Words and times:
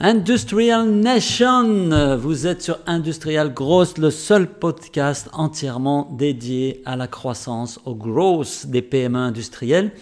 Industrial 0.00 0.90
Nation, 0.90 2.16
vous 2.16 2.48
êtes 2.48 2.62
sur 2.62 2.78
Industrial 2.84 3.54
Growth, 3.54 3.96
le 3.96 4.10
seul 4.10 4.48
podcast 4.48 5.28
entièrement 5.32 6.10
dédié 6.18 6.82
à 6.84 6.96
la 6.96 7.06
croissance, 7.06 7.78
au 7.84 7.94
growth 7.94 8.66
des 8.66 8.82
PME 8.82 9.16
industrielles. 9.16 9.92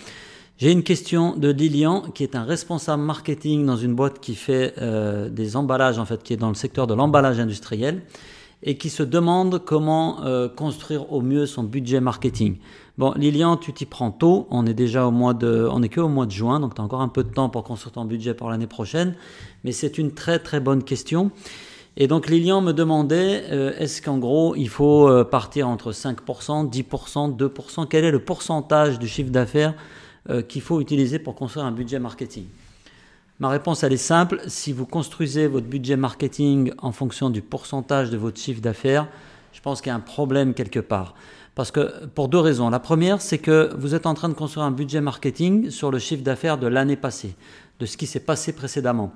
J'ai 0.57 0.73
une 0.73 0.83
question 0.83 1.37
de 1.37 1.51
Lilian, 1.51 2.01
qui 2.15 2.23
est 2.23 2.35
un 2.35 2.45
responsable 2.45 3.03
marketing 3.03 3.67
dans 3.67 3.77
une 3.77 3.95
boîte 3.95 4.19
qui 4.19 4.35
fait 4.35 4.73
euh, 4.79 5.29
des 5.29 5.57
emballages, 5.57 5.99
en 5.99 6.07
fait, 6.07 6.23
qui 6.23 6.33
est 6.33 6.39
dans 6.39 6.49
le 6.49 6.55
secteur 6.55 6.87
de 6.87 6.95
l'emballage 6.95 7.39
industriel, 7.39 8.01
et 8.63 8.77
qui 8.77 8.91
se 8.91 9.03
demande 9.03 9.65
comment 9.65 10.25
euh, 10.25 10.49
construire 10.49 11.13
au 11.13 11.21
mieux 11.21 11.47
son 11.47 11.65
budget 11.65 12.01
marketing. 12.01 12.59
Bon, 12.99 13.13
Lilian, 13.17 13.57
tu 13.57 13.73
t'y 13.73 13.87
prends 13.87 14.11
tôt. 14.11 14.47
On 14.51 14.67
est 14.67 14.75
déjà 14.75 15.07
au 15.07 15.11
mois 15.11 15.35
de, 15.35 15.67
on 15.71 15.83
est 15.83 15.89
que 15.89 16.01
au 16.01 16.09
mois 16.09 16.27
de 16.27 16.31
juin, 16.31 16.61
donc 16.61 16.75
tu 16.75 16.81
as 16.81 16.85
encore 16.85 17.01
un 17.01 17.09
peu 17.09 17.25
de 17.25 17.33
temps 17.33 17.49
pour 17.49 17.65
construire 17.65 17.93
ton 17.93 18.05
budget 18.05 18.35
pour 18.35 18.51
l'année 18.51 18.67
prochaine. 18.67 19.15
Mais 19.65 19.73
c'est 19.73 19.99
une 19.99 20.13
très 20.13 20.39
très 20.39 20.61
bonne 20.61 20.85
question. 20.85 21.31
Et 21.97 22.07
donc 22.07 22.29
Lilian 22.29 22.63
me 22.63 22.73
demandait, 22.73 23.45
euh, 23.51 23.73
est-ce 23.79 24.01
qu'en 24.01 24.19
gros 24.19 24.55
il 24.57 24.69
faut 24.69 25.09
euh, 25.09 25.25
partir 25.25 25.69
entre 25.69 25.93
5%, 25.93 26.71
10%, 26.71 27.37
2% 27.37 27.87
Quel 27.89 28.05
est 28.05 28.11
le 28.11 28.25
pourcentage 28.25 28.99
du 28.99 29.09
chiffre 29.09 29.31
d'affaires 29.31 29.75
euh, 30.31 30.41
qu'il 30.41 30.63
faut 30.63 30.81
utiliser 30.81 31.19
pour 31.19 31.35
construire 31.35 31.67
un 31.67 31.73
budget 31.73 31.99
marketing? 31.99 32.45
Ma 33.43 33.49
réponse 33.49 33.83
elle 33.83 33.93
est 33.93 33.97
simple. 33.97 34.41
Si 34.47 34.73
vous 34.73 34.87
construisez 34.87 35.49
votre 35.49 35.67
budget 35.67 35.97
marketing 35.97 36.73
en 36.79 36.93
fonction 36.93 37.29
du 37.29 37.43
pourcentage 37.43 38.09
de 38.09 38.17
votre 38.17 38.39
chiffre 38.39 38.61
d'affaires, 38.61 39.09
je 39.53 39.61
pense 39.61 39.81
qu'il 39.81 39.89
y 39.89 39.93
a 39.93 39.97
un 39.97 39.99
problème 39.99 40.55
quelque 40.55 40.79
part. 40.79 41.17
Parce 41.57 41.73
que 41.73 42.07
pour 42.07 42.29
deux 42.29 42.39
raisons. 42.39 42.71
La 42.71 42.79
première, 42.79 43.21
c'est 43.21 43.39
que 43.39 43.75
vous 43.77 43.97
êtes 43.97 44.07
en 44.07 44.15
train 44.15 44.29
de 44.29 44.35
construire 44.35 44.65
un 44.65 44.71
budget 44.71 45.01
marketing 45.01 45.71
sur 45.71 45.91
le 45.91 45.99
chiffre 45.99 46.23
d'affaires 46.23 46.57
de 46.57 46.69
l'année 46.69 46.95
passée, 46.95 47.35
de 47.81 47.85
ce 47.85 47.97
qui 47.97 48.07
s'est 48.07 48.21
passé 48.21 48.53
précédemment. 48.53 49.13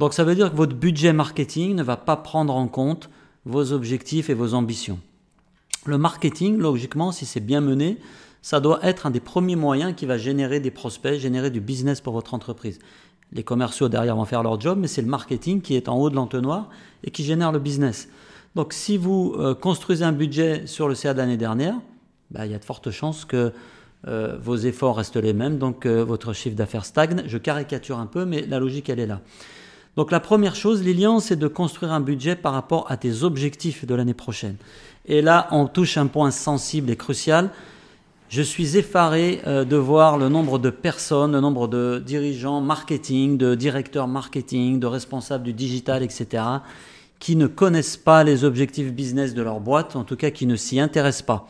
Donc 0.00 0.14
ça 0.14 0.24
veut 0.24 0.34
dire 0.34 0.50
que 0.50 0.56
votre 0.56 0.74
budget 0.74 1.12
marketing 1.12 1.76
ne 1.76 1.84
va 1.84 1.96
pas 1.96 2.16
prendre 2.16 2.56
en 2.56 2.66
compte 2.66 3.08
vos 3.44 3.70
objectifs 3.72 4.30
et 4.30 4.34
vos 4.34 4.54
ambitions. 4.54 4.98
Le 5.86 5.96
marketing, 5.96 6.58
logiquement, 6.58 7.12
si 7.12 7.24
c'est 7.24 7.38
bien 7.38 7.60
mené, 7.60 7.98
ça 8.42 8.58
doit 8.58 8.80
être 8.82 9.06
un 9.06 9.10
des 9.10 9.20
premiers 9.20 9.54
moyens 9.54 9.94
qui 9.94 10.06
va 10.06 10.18
générer 10.18 10.58
des 10.58 10.72
prospects, 10.72 11.20
générer 11.20 11.50
du 11.50 11.60
business 11.60 12.00
pour 12.00 12.14
votre 12.14 12.34
entreprise. 12.34 12.80
Les 13.32 13.44
commerciaux 13.44 13.88
derrière 13.88 14.16
vont 14.16 14.24
faire 14.24 14.42
leur 14.42 14.60
job, 14.60 14.78
mais 14.80 14.88
c'est 14.88 15.02
le 15.02 15.08
marketing 15.08 15.60
qui 15.60 15.76
est 15.76 15.88
en 15.88 15.96
haut 15.96 16.10
de 16.10 16.16
l'entonnoir 16.16 16.68
et 17.04 17.10
qui 17.10 17.24
génère 17.24 17.52
le 17.52 17.58
business. 17.58 18.08
Donc 18.56 18.72
si 18.72 18.96
vous 18.96 19.36
euh, 19.38 19.54
construisez 19.54 20.04
un 20.04 20.12
budget 20.12 20.66
sur 20.66 20.88
le 20.88 20.94
CA 20.94 21.14
de 21.14 21.18
l'année 21.18 21.36
dernière, 21.36 21.76
bah, 22.30 22.46
il 22.46 22.52
y 22.52 22.54
a 22.54 22.58
de 22.58 22.64
fortes 22.64 22.90
chances 22.90 23.24
que 23.24 23.52
euh, 24.08 24.36
vos 24.42 24.56
efforts 24.56 24.96
restent 24.96 25.16
les 25.16 25.32
mêmes, 25.32 25.58
donc 25.58 25.86
euh, 25.86 26.04
votre 26.04 26.32
chiffre 26.32 26.56
d'affaires 26.56 26.84
stagne. 26.84 27.22
Je 27.26 27.38
caricature 27.38 27.98
un 27.98 28.06
peu, 28.06 28.24
mais 28.24 28.42
la 28.46 28.58
logique, 28.58 28.88
elle 28.88 28.98
est 28.98 29.06
là. 29.06 29.20
Donc 29.96 30.10
la 30.10 30.20
première 30.20 30.54
chose, 30.54 30.82
Lilian, 30.82 31.20
c'est 31.20 31.36
de 31.36 31.48
construire 31.48 31.92
un 31.92 32.00
budget 32.00 32.34
par 32.34 32.52
rapport 32.52 32.90
à 32.90 32.96
tes 32.96 33.22
objectifs 33.22 33.84
de 33.84 33.94
l'année 33.94 34.14
prochaine. 34.14 34.56
Et 35.06 35.22
là, 35.22 35.48
on 35.50 35.66
touche 35.66 35.96
un 35.96 36.06
point 36.06 36.30
sensible 36.30 36.90
et 36.90 36.96
crucial. 36.96 37.50
Je 38.30 38.42
suis 38.42 38.76
effaré 38.76 39.40
de 39.44 39.76
voir 39.76 40.16
le 40.16 40.28
nombre 40.28 40.60
de 40.60 40.70
personnes, 40.70 41.32
le 41.32 41.40
nombre 41.40 41.66
de 41.66 41.98
dirigeants 41.98 42.60
marketing, 42.60 43.36
de 43.36 43.56
directeurs 43.56 44.06
marketing, 44.06 44.78
de 44.78 44.86
responsables 44.86 45.42
du 45.42 45.52
digital, 45.52 46.04
etc., 46.04 46.44
qui 47.18 47.34
ne 47.34 47.48
connaissent 47.48 47.96
pas 47.96 48.22
les 48.22 48.44
objectifs 48.44 48.92
business 48.92 49.34
de 49.34 49.42
leur 49.42 49.58
boîte, 49.58 49.96
en 49.96 50.04
tout 50.04 50.14
cas 50.14 50.30
qui 50.30 50.46
ne 50.46 50.54
s'y 50.54 50.78
intéressent 50.78 51.26
pas. 51.26 51.48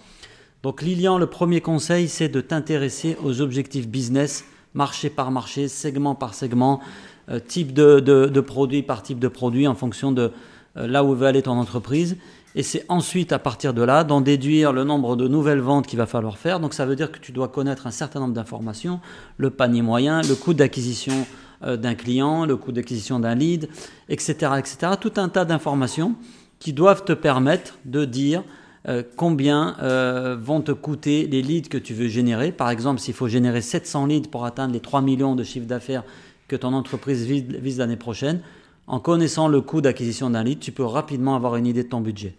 Donc 0.62 0.81
Lilian, 0.81 1.19
le 1.19 1.27
premier 1.27 1.61
conseil, 1.61 2.09
c'est 2.09 2.31
de 2.31 2.41
t'intéresser 2.41 3.15
aux 3.22 3.42
objectifs 3.42 3.87
business, 3.87 4.47
marché 4.72 5.11
par 5.11 5.31
marché, 5.31 5.69
segment 5.69 6.15
par 6.15 6.33
segment, 6.33 6.81
euh, 7.28 7.41
type 7.41 7.75
de, 7.75 8.00
de, 8.00 8.41
produit 8.41 8.83
par 8.83 9.03
type 9.03 9.19
de 9.19 9.28
produit, 9.28 9.69
en 9.69 9.75
fonction 9.75 10.12
de 10.12 10.22
euh, 10.22 10.28
là 10.77 11.05
où 11.05 11.15
veut 11.15 11.27
aller 11.27 11.43
ton 11.43 11.59
entreprise. 11.59 12.17
Et 12.57 12.63
c'est 12.63 12.85
ensuite, 12.89 13.33
à 13.33 13.39
partir 13.39 13.75
de 13.75 13.83
là, 13.83 14.03
d'en 14.03 14.21
déduire 14.21 14.73
le 14.73 14.83
nombre 14.83 15.15
de 15.15 15.29
nouvelles 15.29 15.61
ventes 15.61 15.87
qu'il 15.87 15.99
va 15.99 16.06
falloir 16.06 16.37
faire. 16.37 16.59
Donc 16.59 16.75
ça 16.75 16.84
veut 16.84 16.97
dire 16.97 17.12
que 17.12 17.19
tu 17.19 17.31
dois 17.31 17.49
connaître 17.49 17.87
un 17.87 17.93
certain 17.93 18.19
nombre 18.19 18.34
d'informations, 18.34 19.00
le 19.37 19.50
panier 19.50 19.83
moyen, 19.83 20.22
le 20.22 20.34
coût 20.34 20.53
d'acquisition 20.53 21.27
euh, 21.62 21.77
d'un 21.77 21.94
client, 21.94 22.47
le 22.47 22.56
coût 22.56 22.72
d'acquisition 22.72 23.21
d'un 23.21 23.37
lead, 23.37 23.69
etc., 24.09 24.53
etc. 24.59 24.94
Tout 25.00 25.12
un 25.17 25.28
tas 25.28 25.44
d'informations 25.44 26.17
qui 26.59 26.73
doivent 26.73 27.05
te 27.05 27.12
permettre 27.12 27.78
de 27.84 28.05
dire 28.05 28.43
euh, 28.89 29.03
combien 29.17 29.77
euh, 29.83 30.37
vont 30.41 30.61
te 30.61 30.73
coûter 30.73 31.28
les 31.28 31.43
leads 31.43 31.69
que 31.69 31.78
tu 31.78 31.94
veux 31.94 32.09
générer. 32.09 32.50
Par 32.50 32.71
exemple, 32.71 33.00
s'il 33.00 33.15
faut 33.15 33.28
générer 33.28 33.61
700 33.61 34.06
leads 34.06 34.28
pour 34.28 34.44
atteindre 34.44 34.73
les 34.73 34.81
3 34.81 35.03
millions 35.03 35.37
de 35.37 35.44
chiffre 35.44 35.67
d'affaires 35.67 36.03
que 36.49 36.56
ton 36.56 36.73
entreprise 36.73 37.27
vise 37.27 37.78
l'année 37.78 37.97
prochaine, 37.97 38.41
en 38.87 39.01
connaissant 39.01 39.49
le 39.49 39.61
coût 39.61 39.81
d'acquisition 39.81 40.31
d'un 40.31 40.43
lead, 40.43 40.61
tu 40.61 40.73
peux 40.73 40.85
rapidement 40.85 41.37
avoir 41.37 41.57
une 41.57 41.67
idée 41.67 41.85
de 41.85 41.89
ton 41.89 42.01
budget. 42.01 42.35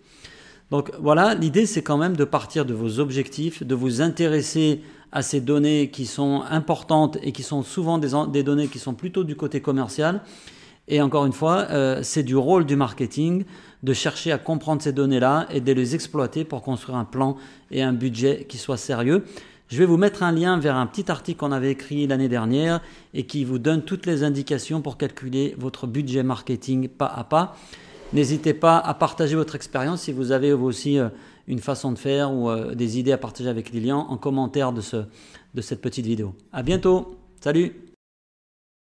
Donc 0.72 0.92
voilà, 1.00 1.36
l'idée 1.36 1.66
c'est 1.66 1.82
quand 1.82 1.98
même 1.98 2.16
de 2.16 2.24
partir 2.24 2.66
de 2.66 2.74
vos 2.74 3.00
objectifs, 3.00 3.64
de 3.64 3.76
vous 3.76 4.02
intéresser 4.02 4.82
à 5.12 5.22
ces 5.22 5.42
données 5.42 5.90
qui 5.92 6.06
sont 6.06 6.44
importantes 6.50 7.18
et 7.22 7.34
qui 7.34 7.44
sont 7.44 7.64
souvent 7.64 7.98
des, 7.98 8.44
données 8.44 8.68
qui 8.68 8.80
sont 8.80 8.94
plutôt 8.94 9.24
du 9.24 9.36
côté 9.36 9.62
commercial. 9.62 10.22
Et 10.88 11.02
encore 11.02 11.26
une 11.26 11.34
fois, 11.34 11.68
euh, 11.70 12.00
c'est 12.04 12.24
du 12.24 12.36
rôle 12.36 12.66
du 12.66 12.76
marketing 12.76 13.44
de 13.84 13.94
chercher 13.94 14.32
à 14.32 14.38
comprendre 14.38 14.82
ces 14.82 14.94
données-là 14.94 15.48
et 15.52 15.62
de 15.62 15.72
les 15.74 15.96
exploiter 15.96 16.44
pour 16.44 16.62
construire 16.62 16.98
un 16.98 17.06
plan 17.06 17.36
et 17.70 17.82
un 17.82 17.94
budget 17.94 18.46
qui 18.48 18.58
soit 18.58 18.78
sérieux. 18.78 19.26
Je 19.72 19.78
vais 19.78 19.86
vous 19.86 19.96
mettre 19.96 20.22
un 20.22 20.34
lien 20.34 20.60
vers 20.60 20.76
un 20.76 20.86
petit 20.86 21.10
article 21.10 21.40
qu'on 21.40 21.54
avait 21.54 21.72
écrit 21.72 22.06
l'année 22.06 22.28
dernière 22.28 22.82
et 23.14 23.26
qui 23.26 23.46
vous 23.46 23.58
donne 23.58 23.84
toutes 23.84 24.06
les 24.06 24.24
indications 24.24 24.82
pour 24.82 24.98
calculer 24.98 25.56
votre 25.58 25.88
budget 25.88 26.24
marketing 26.24 26.90
pas 26.90 27.06
à 27.06 27.24
pas. 27.24 27.56
N'hésitez 28.12 28.54
pas 28.54 28.78
à 28.78 28.94
partager 28.94 29.38
votre 29.38 29.56
expérience 29.56 30.02
si 30.02 30.12
vous 30.12 30.34
avez 30.34 30.52
aussi 30.52 31.00
euh, 31.00 31.08
une 31.48 31.60
façon 31.60 31.94
de 31.94 31.98
faire 31.98 32.34
ou 32.34 32.50
euh, 32.50 32.76
des 32.76 33.00
idées 33.00 33.14
à 33.14 33.18
partager 33.18 33.50
avec 33.50 33.72
Lilian 33.72 34.08
en 34.10 34.18
commentaire 34.18 34.74
de, 34.74 34.82
de 35.54 35.62
cette 35.62 35.80
petite 35.80 36.06
vidéo. 36.06 36.36
À 36.52 36.64
bientôt. 36.64 37.16
Salut 37.40 37.91